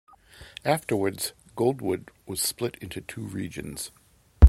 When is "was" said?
2.25-2.41